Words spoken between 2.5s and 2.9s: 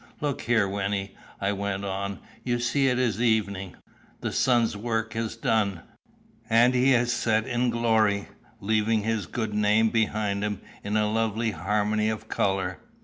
see